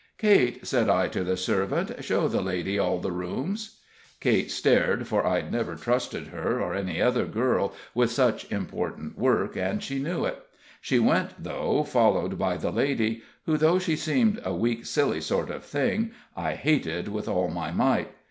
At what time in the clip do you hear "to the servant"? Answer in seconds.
1.09-2.03